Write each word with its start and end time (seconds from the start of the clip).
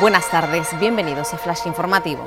Buenas 0.00 0.30
tardes, 0.30 0.66
bienvenidos 0.80 1.34
a 1.34 1.36
Flash 1.36 1.66
Informativo. 1.66 2.22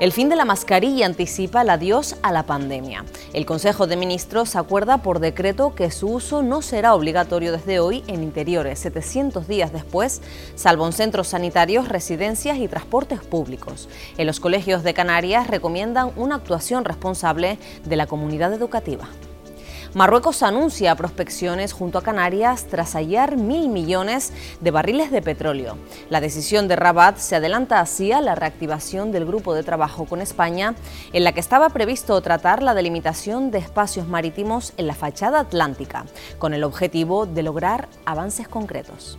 El 0.00 0.12
fin 0.12 0.30
de 0.30 0.36
la 0.36 0.46
mascarilla 0.46 1.04
anticipa 1.04 1.60
el 1.60 1.68
adiós 1.68 2.16
a 2.22 2.32
la 2.32 2.46
pandemia. 2.46 3.04
El 3.34 3.44
Consejo 3.44 3.86
de 3.86 3.98
Ministros 3.98 4.56
acuerda 4.56 5.02
por 5.02 5.20
decreto 5.20 5.74
que 5.74 5.90
su 5.90 6.08
uso 6.08 6.42
no 6.42 6.62
será 6.62 6.94
obligatorio 6.94 7.52
desde 7.52 7.80
hoy 7.80 8.02
en 8.06 8.22
interiores, 8.22 8.78
700 8.78 9.46
días 9.46 9.74
después, 9.74 10.22
salvo 10.54 10.86
en 10.86 10.94
centros 10.94 11.28
sanitarios, 11.28 11.86
residencias 11.86 12.56
y 12.56 12.66
transportes 12.66 13.20
públicos. 13.20 13.90
En 14.16 14.26
los 14.26 14.40
colegios 14.40 14.82
de 14.82 14.94
Canarias 14.94 15.48
recomiendan 15.48 16.12
una 16.16 16.36
actuación 16.36 16.86
responsable 16.86 17.58
de 17.84 17.96
la 17.96 18.06
comunidad 18.06 18.54
educativa. 18.54 19.06
Marruecos 19.94 20.42
anuncia 20.42 20.96
prospecciones 20.96 21.74
junto 21.74 21.98
a 21.98 22.02
Canarias 22.02 22.66
tras 22.66 22.94
hallar 22.94 23.36
mil 23.36 23.68
millones 23.68 24.32
de 24.62 24.70
barriles 24.70 25.10
de 25.10 25.20
petróleo. 25.20 25.76
La 26.08 26.22
decisión 26.22 26.66
de 26.66 26.76
Rabat 26.76 27.18
se 27.18 27.36
adelanta 27.36 27.78
así 27.78 28.10
a 28.10 28.22
la 28.22 28.34
reactivación 28.34 29.12
del 29.12 29.26
grupo 29.26 29.52
de 29.52 29.62
trabajo 29.62 30.06
con 30.06 30.22
España, 30.22 30.74
en 31.12 31.24
la 31.24 31.32
que 31.32 31.40
estaba 31.40 31.68
previsto 31.68 32.18
tratar 32.22 32.62
la 32.62 32.72
delimitación 32.72 33.50
de 33.50 33.58
espacios 33.58 34.08
marítimos 34.08 34.72
en 34.78 34.86
la 34.86 34.94
fachada 34.94 35.40
atlántica, 35.40 36.06
con 36.38 36.54
el 36.54 36.64
objetivo 36.64 37.26
de 37.26 37.42
lograr 37.42 37.86
avances 38.06 38.48
concretos. 38.48 39.18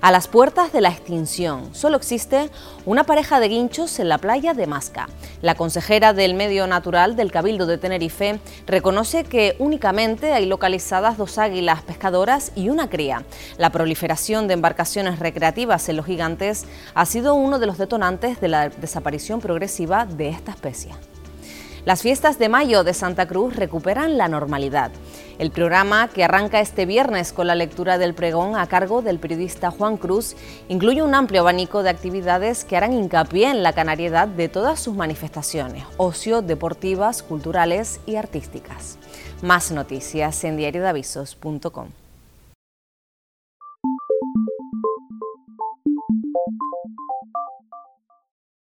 A 0.00 0.10
las 0.12 0.28
puertas 0.28 0.72
de 0.72 0.80
la 0.80 0.90
extinción, 0.90 1.74
solo 1.74 1.96
existe 1.96 2.50
una 2.84 3.04
pareja 3.04 3.40
de 3.40 3.48
guinchos 3.48 3.98
en 3.98 4.08
la 4.08 4.18
playa 4.18 4.52
de 4.52 4.66
Masca. 4.66 5.08
La 5.40 5.54
consejera 5.54 6.12
del 6.12 6.34
Medio 6.34 6.66
Natural 6.66 7.16
del 7.16 7.32
Cabildo 7.32 7.66
de 7.66 7.78
Tenerife 7.78 8.38
reconoce 8.66 9.24
que 9.24 9.56
únicamente 9.58 10.32
hay 10.32 10.46
localizadas 10.46 11.16
dos 11.16 11.38
águilas 11.38 11.82
pescadoras 11.82 12.52
y 12.54 12.68
una 12.68 12.90
cría. 12.90 13.24
La 13.56 13.70
proliferación 13.70 14.46
de 14.46 14.54
embarcaciones 14.54 15.18
recreativas 15.18 15.88
en 15.88 15.96
los 15.96 16.06
gigantes 16.06 16.66
ha 16.94 17.06
sido 17.06 17.34
uno 17.34 17.58
de 17.58 17.66
los 17.66 17.78
detonantes 17.78 18.40
de 18.40 18.48
la 18.48 18.68
desaparición 18.68 19.40
progresiva 19.40 20.04
de 20.06 20.28
esta 20.28 20.50
especie. 20.50 20.92
Las 21.84 22.00
fiestas 22.00 22.38
de 22.38 22.48
mayo 22.48 22.82
de 22.82 22.94
Santa 22.94 23.28
Cruz 23.28 23.56
recuperan 23.56 24.16
la 24.16 24.26
normalidad. 24.26 24.90
El 25.38 25.50
programa, 25.50 26.08
que 26.08 26.24
arranca 26.24 26.60
este 26.60 26.86
viernes 26.86 27.34
con 27.34 27.46
la 27.46 27.54
lectura 27.54 27.98
del 27.98 28.14
pregón 28.14 28.56
a 28.56 28.66
cargo 28.68 29.02
del 29.02 29.18
periodista 29.18 29.70
Juan 29.70 29.98
Cruz, 29.98 30.34
incluye 30.68 31.02
un 31.02 31.14
amplio 31.14 31.42
abanico 31.42 31.82
de 31.82 31.90
actividades 31.90 32.64
que 32.64 32.78
harán 32.78 32.94
hincapié 32.94 33.50
en 33.50 33.62
la 33.62 33.74
canariedad 33.74 34.26
de 34.26 34.48
todas 34.48 34.80
sus 34.80 34.94
manifestaciones, 34.94 35.84
ocio, 35.98 36.40
deportivas, 36.40 37.22
culturales 37.22 38.00
y 38.06 38.16
artísticas. 38.16 38.98
Más 39.42 39.70
noticias 39.70 40.42
en 40.44 40.56
diariodavisos.com. 40.56 42.03